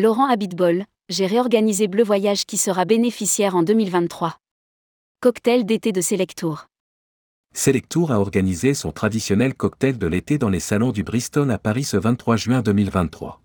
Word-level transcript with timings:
Laurent 0.00 0.28
Habitbol, 0.28 0.84
j'ai 1.08 1.26
réorganisé 1.26 1.88
Bleu 1.88 2.04
Voyage 2.04 2.46
qui 2.46 2.56
sera 2.56 2.84
bénéficiaire 2.84 3.56
en 3.56 3.64
2023. 3.64 4.36
Cocktail 5.20 5.66
d'été 5.66 5.90
de 5.90 6.00
Selectour. 6.00 6.66
Selectour 7.52 8.12
a 8.12 8.20
organisé 8.20 8.74
son 8.74 8.92
traditionnel 8.92 9.56
cocktail 9.56 9.98
de 9.98 10.06
l'été 10.06 10.38
dans 10.38 10.50
les 10.50 10.60
salons 10.60 10.92
du 10.92 11.02
Bristol 11.02 11.50
à 11.50 11.58
Paris 11.58 11.82
ce 11.82 11.96
23 11.96 12.36
juin 12.36 12.62
2023. 12.62 13.42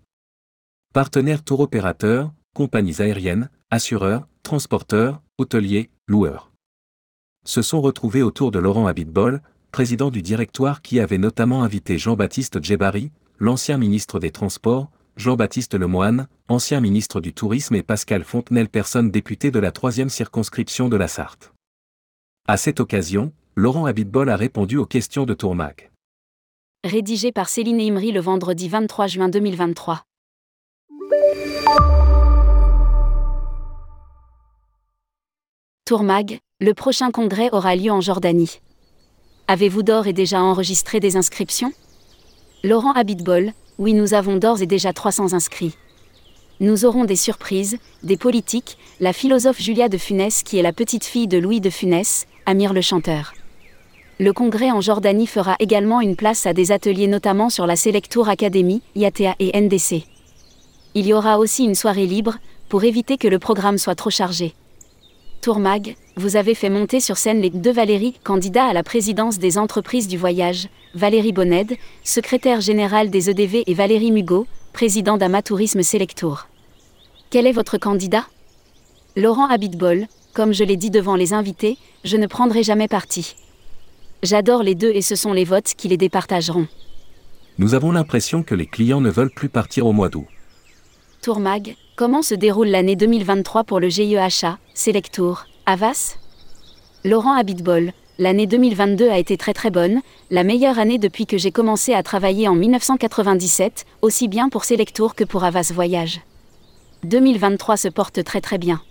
Partenaires 0.92 1.42
tour 1.42 1.58
opérateurs, 1.58 2.32
compagnies 2.54 3.02
aériennes, 3.02 3.50
assureurs, 3.72 4.28
transporteurs, 4.44 5.22
hôteliers, 5.38 5.90
loueurs. 6.06 6.52
Se 7.44 7.62
sont 7.62 7.80
retrouvés 7.80 8.22
autour 8.22 8.52
de 8.52 8.60
Laurent 8.60 8.86
Habitbol, 8.86 9.42
président 9.72 10.12
du 10.12 10.22
directoire 10.22 10.82
qui 10.82 11.00
avait 11.00 11.18
notamment 11.18 11.64
invité 11.64 11.98
Jean-Baptiste 11.98 12.62
Djebari, 12.62 13.10
l'ancien 13.40 13.76
ministre 13.76 14.20
des 14.20 14.30
Transports, 14.30 14.88
Jean-Baptiste 15.16 15.74
Lemoine, 15.74 16.26
ancien 16.48 16.80
ministre 16.80 17.20
du 17.20 17.32
Tourisme 17.32 17.76
et 17.76 17.84
Pascal 17.84 18.24
Fontenelle, 18.24 18.68
personne 18.68 19.12
députée 19.12 19.52
de 19.52 19.60
la 19.60 19.70
troisième 19.70 20.08
circonscription 20.08 20.88
de 20.88 20.96
la 20.96 21.06
Sarthe. 21.06 21.52
À 22.48 22.56
cette 22.56 22.80
occasion, 22.80 23.32
Laurent 23.54 23.86
Habitbol 23.86 24.28
a 24.28 24.36
répondu 24.36 24.76
aux 24.76 24.86
questions 24.86 25.24
de 25.24 25.32
Tourmag. 25.32 25.90
Rédigé 26.82 27.30
par 27.30 27.48
Céline 27.48 27.80
Imri 27.80 28.10
le 28.10 28.20
vendredi 28.20 28.68
23 28.68 29.06
juin 29.06 29.28
2023. 29.28 30.02
Tourmag, 35.86 36.40
le 36.60 36.74
prochain 36.74 37.12
congrès 37.12 37.50
aura 37.52 37.76
lieu 37.76 37.92
en 37.92 38.00
Jordanie. 38.00 38.60
Avez-vous 39.46 39.84
d'ores 39.84 40.08
et 40.08 40.12
déjà 40.12 40.42
enregistré 40.42 40.98
des 40.98 41.16
inscriptions? 41.16 41.72
Laurent 42.64 42.92
Habitbol, 42.92 43.52
oui 43.78 43.92
nous 43.92 44.14
avons 44.14 44.36
d'ores 44.36 44.62
et 44.62 44.66
déjà 44.66 44.92
300 44.92 45.32
inscrits. 45.32 45.74
Nous 46.60 46.84
aurons 46.84 47.04
des 47.04 47.16
surprises, 47.16 47.78
des 48.02 48.16
politiques, 48.16 48.78
la 49.00 49.12
philosophe 49.12 49.60
Julia 49.60 49.88
de 49.88 49.98
Funès 49.98 50.42
qui 50.42 50.58
est 50.58 50.62
la 50.62 50.72
petite 50.72 51.04
fille 51.04 51.26
de 51.26 51.38
Louis 51.38 51.60
de 51.60 51.70
Funès, 51.70 52.26
Amir 52.46 52.72
le 52.72 52.80
chanteur. 52.80 53.34
Le 54.20 54.32
congrès 54.32 54.70
en 54.70 54.80
Jordanie 54.80 55.26
fera 55.26 55.56
également 55.58 56.00
une 56.00 56.14
place 56.14 56.46
à 56.46 56.52
des 56.52 56.70
ateliers 56.70 57.08
notamment 57.08 57.50
sur 57.50 57.66
la 57.66 57.74
Selectour 57.74 58.28
Academy, 58.28 58.82
IATA 58.94 59.34
et 59.40 59.60
NDC. 59.60 60.04
Il 60.94 61.06
y 61.06 61.12
aura 61.12 61.38
aussi 61.38 61.64
une 61.64 61.74
soirée 61.74 62.06
libre, 62.06 62.36
pour 62.68 62.84
éviter 62.84 63.18
que 63.18 63.28
le 63.28 63.38
programme 63.38 63.78
soit 63.78 63.94
trop 63.94 64.10
chargé. 64.10 64.54
Tourmag, 65.40 65.96
vous 66.16 66.36
avez 66.36 66.54
fait 66.54 66.70
monter 66.70 67.00
sur 67.00 67.16
scène 67.16 67.40
les 67.40 67.50
deux 67.50 67.72
Valérie, 67.72 68.14
candidats 68.22 68.66
à 68.66 68.72
la 68.72 68.84
présidence 68.84 69.38
des 69.38 69.58
entreprises 69.58 70.06
du 70.06 70.16
voyage, 70.16 70.68
Valérie 70.94 71.32
Bonned, 71.32 71.72
secrétaire 72.04 72.60
générale 72.60 73.10
des 73.10 73.30
EDV 73.30 73.64
et 73.66 73.74
Valérie 73.74 74.12
Mugot, 74.12 74.46
président 74.72 75.16
d'Amatourisme 75.16 75.82
Selectour. 75.82 76.46
Quel 77.30 77.46
est 77.48 77.52
votre 77.52 77.78
candidat? 77.78 78.26
Laurent 79.16 79.48
Habitbol, 79.48 80.06
comme 80.34 80.52
je 80.52 80.62
l'ai 80.62 80.76
dit 80.76 80.90
devant 80.90 81.16
les 81.16 81.32
invités, 81.32 81.78
je 82.04 82.16
ne 82.16 82.28
prendrai 82.28 82.62
jamais 82.62 82.88
parti. 82.88 83.34
J'adore 84.22 84.62
les 84.62 84.76
deux 84.76 84.90
et 84.90 85.02
ce 85.02 85.16
sont 85.16 85.32
les 85.32 85.44
votes 85.44 85.74
qui 85.76 85.88
les 85.88 85.96
départageront. 85.96 86.68
Nous 87.58 87.74
avons 87.74 87.90
l'impression 87.90 88.42
que 88.42 88.54
les 88.54 88.66
clients 88.66 89.00
ne 89.00 89.10
veulent 89.10 89.34
plus 89.34 89.48
partir 89.48 89.86
au 89.86 89.92
mois 89.92 90.08
d'août. 90.08 90.26
Tourmag, 91.22 91.76
comment 91.96 92.22
se 92.22 92.34
déroule 92.34 92.68
l'année 92.68 92.96
2023 92.96 93.64
pour 93.64 93.80
le 93.80 93.88
GIEHA, 93.88 94.58
Selectour, 94.74 95.46
Avas 95.66 96.18
Laurent 97.04 97.32
Habitbol, 97.32 97.92
l'année 98.18 98.46
2022 98.46 99.08
a 99.08 99.16
été 99.16 99.38
très 99.38 99.54
très 99.54 99.70
bonne, 99.70 100.02
la 100.30 100.44
meilleure 100.44 100.78
année 100.78 100.98
depuis 100.98 101.24
que 101.24 101.38
j'ai 101.38 101.52
commencé 101.52 101.94
à 101.94 102.02
travailler 102.02 102.48
en 102.48 102.54
1997, 102.54 103.86
aussi 104.02 104.28
bien 104.28 104.50
pour 104.50 104.66
Selectour 104.66 105.14
que 105.14 105.24
pour 105.24 105.42
Avas 105.42 105.70
Voyage. 105.72 106.20
2023 107.04 107.78
se 107.78 107.88
porte 107.88 108.22
très 108.24 108.42
très 108.42 108.58
bien. 108.58 108.82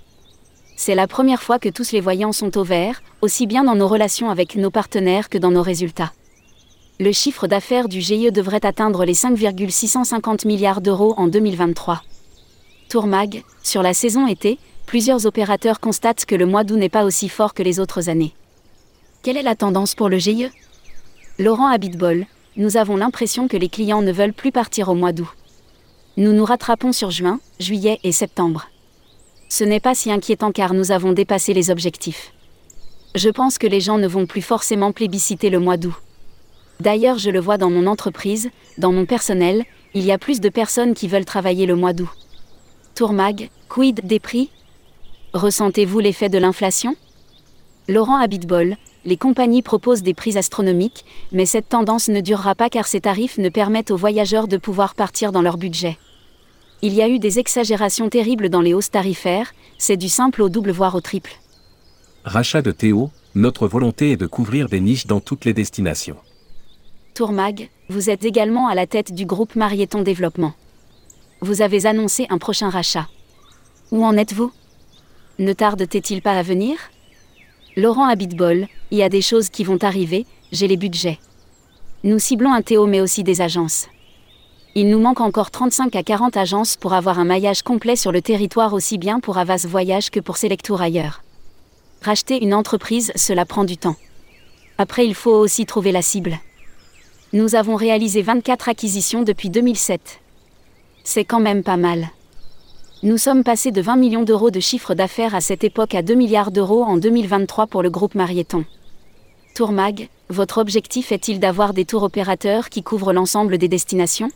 C'est 0.76 0.96
la 0.96 1.06
première 1.06 1.44
fois 1.44 1.60
que 1.60 1.70
tous 1.70 1.92
les 1.92 2.02
voyants 2.02 2.32
sont 2.32 2.58
au 2.58 2.64
vert, 2.64 3.04
aussi 3.22 3.46
bien 3.46 3.64
dans 3.64 3.76
nos 3.76 3.88
relations 3.88 4.32
avec 4.32 4.56
nos 4.56 4.72
partenaires 4.72 5.30
que 5.30 5.38
dans 5.38 5.52
nos 5.52 5.62
résultats. 5.62 6.12
Le 7.00 7.12
chiffre 7.12 7.46
d'affaires 7.46 7.88
du 7.88 8.02
GIE 8.02 8.32
devrait 8.32 8.66
atteindre 8.66 9.06
les 9.06 9.14
5,650 9.14 10.46
milliards 10.46 10.82
d'euros 10.82 11.14
en 11.18 11.28
2023. 11.28 12.02
Tourmag, 12.90 13.44
sur 13.62 13.84
la 13.84 13.94
saison 13.94 14.26
été, 14.26 14.58
plusieurs 14.94 15.26
opérateurs 15.26 15.80
constatent 15.80 16.24
que 16.24 16.36
le 16.36 16.46
mois 16.46 16.64
d'août 16.64 16.78
n'est 16.78 16.88
pas 16.88 17.04
aussi 17.04 17.28
fort 17.28 17.56
que 17.56 17.64
les 17.64 17.80
autres 17.80 18.10
années. 18.10 18.36
Quelle 19.24 19.38
est 19.38 19.42
la 19.42 19.56
tendance 19.56 19.96
pour 19.96 20.08
le 20.08 20.20
GIE 20.20 20.50
Laurent 21.40 21.66
Habitbol, 21.66 22.28
nous 22.58 22.78
avons 22.78 22.96
l'impression 22.96 23.48
que 23.48 23.58
les 23.58 23.70
clients 23.70 24.04
ne 24.04 24.12
veulent 24.12 24.34
plus 24.34 24.52
partir 24.52 24.90
au 24.90 24.94
mois 24.94 25.12
d'août. 25.12 25.36
Nous 26.16 26.32
nous 26.32 26.46
rattrapons 26.46 26.92
sur 26.92 27.10
juin, 27.10 27.40
juillet 27.60 28.00
et 28.04 28.12
septembre. 28.12 28.68
Ce 29.50 29.64
n'est 29.64 29.80
pas 29.80 29.96
si 29.96 30.12
inquiétant 30.12 30.52
car 30.52 30.76
nous 30.76 30.92
avons 30.92 31.12
dépassé 31.12 31.56
les 31.56 31.72
objectifs. 31.72 32.32
Je 33.16 33.30
pense 33.30 33.58
que 33.58 33.66
les 33.66 33.82
gens 33.82 33.98
ne 33.98 34.08
vont 34.08 34.28
plus 34.28 34.44
forcément 34.44 34.92
plébisciter 34.92 35.50
le 35.50 35.58
mois 35.58 35.78
d'août. 35.78 35.96
D'ailleurs, 36.82 37.18
je 37.18 37.32
le 37.32 37.40
vois 37.40 37.58
dans 37.58 37.72
mon 37.72 37.88
entreprise, 37.88 38.52
dans 38.78 38.92
mon 38.92 39.08
personnel, 39.08 39.64
il 39.96 40.06
y 40.06 40.12
a 40.12 40.20
plus 40.20 40.40
de 40.40 40.50
personnes 40.50 40.94
qui 40.94 41.08
veulent 41.08 41.26
travailler 41.26 41.66
le 41.66 41.76
mois 41.76 41.94
d'août. 41.94 42.12
Tourmag, 42.94 43.50
quid 43.70 44.02
des 44.06 44.20
prix? 44.20 44.52
Ressentez-vous 45.34 46.00
l'effet 46.00 46.30
de 46.30 46.38
l'inflation? 46.38 46.96
Laurent 47.88 48.18
Habitbol, 48.18 48.78
les 49.06 49.18
compagnies 49.18 49.62
proposent 49.62 50.04
des 50.04 50.14
prix 50.14 50.38
astronomiques, 50.38 51.06
mais 51.32 51.46
cette 51.46 51.70
tendance 51.70 52.08
ne 52.08 52.22
durera 52.22 52.56
pas 52.56 52.70
car 52.70 52.88
ces 52.88 53.02
tarifs 53.02 53.38
ne 53.38 53.50
permettent 53.50 53.92
aux 53.92 53.98
voyageurs 53.98 54.48
de 54.48 54.58
pouvoir 54.58 54.96
partir 54.96 55.32
dans 55.32 55.42
leur 55.42 55.58
budget. 55.58 55.98
Il 56.82 56.94
y 56.94 57.02
a 57.02 57.10
eu 57.10 57.20
des 57.20 57.40
exagérations 57.40 58.10
terribles 58.10 58.50
dans 58.50 58.62
les 58.62 58.74
hausses 58.74 58.92
tarifaires, 58.92 59.54
c'est 59.78 59.98
du 59.98 60.10
simple 60.10 60.42
au 60.42 60.50
double 60.50 60.72
voire 60.72 60.96
au 60.96 61.02
triple. 61.02 61.34
Rachat 62.24 62.62
de 62.62 62.72
Théo, 62.72 63.10
notre 63.36 63.68
volonté 63.68 64.12
est 64.12 64.18
de 64.18 64.28
couvrir 64.28 64.70
des 64.70 64.80
niches 64.80 65.08
dans 65.08 65.20
toutes 65.20 65.46
les 65.46 65.54
destinations. 65.54 66.18
Tourmag, 67.14 67.70
vous 67.90 68.10
êtes 68.10 68.24
également 68.24 68.68
à 68.68 68.76
la 68.76 68.88
tête 68.88 69.14
du 69.14 69.26
groupe 69.26 69.56
Marieton 69.56 70.02
Développement 70.02 70.54
vous 71.44 71.62
avez 71.62 71.86
annoncé 71.86 72.26
un 72.30 72.38
prochain 72.38 72.70
rachat. 72.70 73.08
Où 73.92 74.04
en 74.06 74.16
êtes-vous? 74.16 74.52
Ne 75.40 75.54
tarde-t-il 75.54 76.22
pas 76.22 76.38
à 76.38 76.44
venir? 76.44 76.78
Laurent 77.76 78.08
Habitbol, 78.08 78.68
il 78.92 78.98
y 79.00 79.04
a 79.04 79.10
des 79.10 79.24
choses 79.24 79.50
qui 79.50 79.64
vont 79.64 79.84
arriver, 79.84 80.28
j'ai 80.52 80.68
les 80.68 80.78
budgets. 80.78 81.18
Nous 82.04 82.20
ciblons 82.20 82.54
un 82.54 82.62
Théo 82.62 82.86
mais 82.86 83.02
aussi 83.02 83.24
des 83.24 83.42
agences. 83.42 83.88
Il 84.76 84.90
nous 84.90 85.00
manque 85.00 85.22
encore 85.22 85.50
35 85.50 85.96
à 85.96 86.04
40 86.04 86.38
agences 86.38 86.76
pour 86.76 86.94
avoir 86.94 87.18
un 87.18 87.26
maillage 87.26 87.64
complet 87.64 87.96
sur 87.96 88.12
le 88.12 88.22
territoire 88.22 88.74
aussi 88.74 89.00
bien 89.00 89.20
pour 89.20 89.40
Avas 89.40 89.66
Voyage 89.68 90.12
que 90.12 90.20
pour 90.20 90.38
Selectour 90.38 90.82
ailleurs. 90.82 91.24
Racheter 92.04 92.44
une 92.44 92.54
entreprise, 92.54 93.12
cela 93.16 93.46
prend 93.46 93.64
du 93.64 93.78
temps. 93.78 93.96
Après, 94.78 95.06
il 95.06 95.16
faut 95.16 95.34
aussi 95.34 95.66
trouver 95.66 95.92
la 95.92 96.04
cible. 96.04 96.38
Nous 97.32 97.56
avons 97.56 97.76
réalisé 97.76 98.22
24 98.22 98.70
acquisitions 98.70 99.24
depuis 99.24 99.50
2007. 99.50 100.20
C'est 101.04 101.26
quand 101.26 101.40
même 101.40 101.64
pas 101.64 101.78
mal. 101.78 102.10
Nous 103.04 103.18
sommes 103.18 103.44
passés 103.44 103.72
de 103.72 103.82
20 103.82 103.98
millions 103.98 104.24
d'euros 104.24 104.50
de 104.50 104.62
chiffre 104.62 104.96
d'affaires 104.96 105.36
à 105.36 105.42
cette 105.42 105.66
époque 105.66 105.94
à 105.94 106.02
2 106.02 106.14
milliards 106.14 106.52
d'euros 106.52 106.84
en 106.84 106.96
2023 106.96 107.68
pour 107.68 107.84
le 107.84 107.90
groupe 107.90 108.16
Marieton. 108.16 108.64
Tourmag, 109.56 110.08
votre 110.30 110.58
objectif 110.58 111.12
est-il 111.12 111.42
d'avoir 111.42 111.74
des 111.74 111.84
tours 111.84 112.04
opérateurs 112.04 112.70
qui 112.70 112.82
couvrent 112.82 113.12
l'ensemble 113.12 113.58
des 113.58 113.68
destinations? 113.68 114.32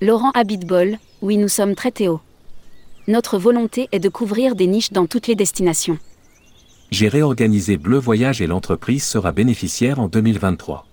Laurent 0.00 0.30
Habitbol, 0.30 1.00
oui 1.22 1.36
nous 1.38 1.48
sommes 1.48 1.74
très 1.74 2.06
haut. 2.06 2.20
Notre 3.08 3.36
volonté 3.36 3.88
est 3.90 3.98
de 3.98 4.08
couvrir 4.08 4.54
des 4.54 4.68
niches 4.68 4.92
dans 4.92 5.06
toutes 5.06 5.26
les 5.26 5.34
destinations. 5.34 5.98
J'ai 6.92 7.08
réorganisé 7.08 7.78
Bleu 7.78 7.98
Voyage 7.98 8.40
et 8.40 8.46
l'entreprise 8.46 9.02
sera 9.02 9.32
bénéficiaire 9.32 9.98
en 9.98 10.06
2023. 10.06 10.86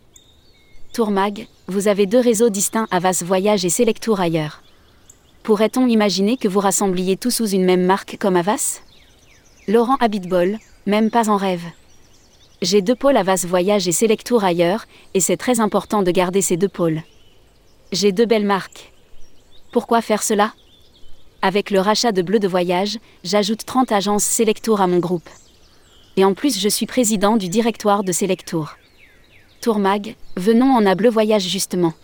Tourmag, 0.91 1.45
vous 1.68 1.88
avez 1.88 2.07
deux 2.07 2.19
réseaux 2.19 2.50
distincts 2.50 2.88
Avas 2.89 3.21
Voyage 3.24 3.63
et 3.63 3.69
Selectour 3.69 4.19
ailleurs. 4.19 4.63
Pourrait-on 5.50 5.88
imaginer 5.88 6.38
que 6.38 6.48
vous 6.48 6.60
rassembliez 6.60 7.18
tout 7.18 7.31
sous 7.31 7.48
une 7.48 7.66
même 7.66 7.84
marque 7.84 8.18
comme 8.19 8.36
Avas 8.36 8.81
Laurent 9.68 9.96
Habitbol, 9.96 10.60
même 10.86 11.10
pas 11.10 11.28
en 11.28 11.38
rêve. 11.38 11.63
J'ai 12.62 12.84
deux 12.84 12.94
pôles 12.94 13.18
Avas 13.18 13.46
Voyage 13.48 13.88
et 13.88 13.92
Selectour 13.92 14.44
ailleurs, 14.44 14.86
et 15.16 15.19
c'est 15.19 15.38
très 15.38 15.60
important 15.60 16.04
de 16.04 16.12
garder 16.12 16.44
ces 16.44 16.56
deux 16.56 16.69
pôles. 16.69 17.01
J'ai 17.92 18.12
deux 18.12 18.28
belles 18.28 18.46
marques. 18.46 18.94
Pourquoi 19.72 20.04
faire 20.04 20.22
cela? 20.22 20.54
Avec 21.42 21.72
le 21.72 21.80
rachat 21.80 22.12
de 22.12 22.22
Bleu 22.22 22.38
de 22.38 22.48
Voyage, 22.48 23.00
j'ajoute 23.24 23.66
30 23.66 23.92
agences 23.92 24.25
Selectour 24.25 24.81
à 24.81 24.86
mon 24.86 25.00
groupe. 25.00 25.31
Et 26.16 26.25
en 26.25 26.36
plus, 26.36 26.60
je 26.60 26.69
suis 26.69 26.86
président 26.86 27.38
du 27.38 27.50
directoire 27.50 28.04
de 28.04 28.12
Selectour. 28.12 28.75
Tourmag, 29.62 30.16
venons 30.38 30.75
en 30.75 30.86
à 30.86 30.94
Bleu 30.94 31.10
Voyage 31.10 31.48
justement. 31.48 31.96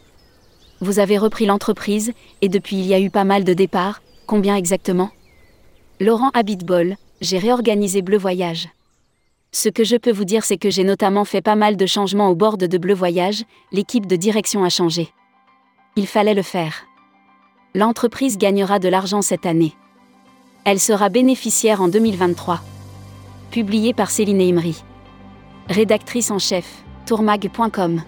Vous 0.82 1.00
avez 1.00 1.18
repris 1.18 1.46
l'entreprise, 1.46 2.12
et 2.42 2.50
depuis 2.50 2.78
il 2.78 2.86
y 2.86 2.94
a 2.94 3.00
eu 3.00 3.10
pas 3.10 3.24
mal 3.24 3.44
de 3.44 3.54
départs, 3.54 4.02
combien 4.28 4.56
exactement? 4.56 5.10
Laurent 6.00 6.32
Habitbol, 6.34 6.98
j'ai 7.22 7.38
réorganisé 7.38 8.02
Bleu 8.02 8.18
Voyage. 8.18 8.68
Ce 9.52 9.70
que 9.70 9.86
je 9.86 9.96
peux 9.96 10.12
vous 10.12 10.26
dire, 10.26 10.44
c'est 10.44 10.58
que 10.58 10.70
j'ai 10.70 10.84
notamment 10.84 11.24
fait 11.24 11.42
pas 11.42 11.56
mal 11.56 11.78
de 11.78 11.86
changements 11.86 12.30
au 12.30 12.36
bord 12.36 12.58
de 12.58 12.78
Bleu 12.78 12.94
Voyage, 12.94 13.44
l'équipe 13.72 14.06
de 14.06 14.18
direction 14.18 14.66
a 14.66 14.70
changé. 14.70 15.10
Il 15.96 16.08
fallait 16.08 16.34
le 16.34 16.42
faire. 16.42 16.86
L'entreprise 17.74 18.38
gagnera 18.38 18.80
de 18.80 18.90
l'argent 18.90 19.22
cette 19.22 19.46
année. 19.46 19.74
Elle 20.66 20.80
sera 20.80 21.08
bénéficiaire 21.08 21.82
en 21.82 21.88
2023. 21.88 22.60
Publié 23.52 23.94
par 23.94 24.12
Céline 24.12 24.42
Imri. 24.42 24.84
Rédactrice 25.70 26.32
en 26.32 26.40
chef, 26.40 26.84
tourmag.com. 27.06 28.02